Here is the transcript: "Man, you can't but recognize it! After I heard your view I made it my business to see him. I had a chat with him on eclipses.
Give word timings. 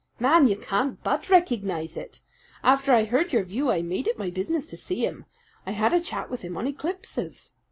"Man, 0.19 0.47
you 0.47 0.55
can't 0.57 0.97
but 1.03 1.29
recognize 1.29 1.95
it! 1.95 2.21
After 2.63 2.91
I 2.91 3.03
heard 3.03 3.31
your 3.31 3.43
view 3.43 3.69
I 3.69 3.83
made 3.83 4.07
it 4.07 4.17
my 4.17 4.31
business 4.31 4.65
to 4.71 4.75
see 4.77 5.05
him. 5.05 5.25
I 5.63 5.73
had 5.73 5.93
a 5.93 6.01
chat 6.01 6.27
with 6.27 6.41
him 6.41 6.57
on 6.57 6.65
eclipses. 6.65 7.53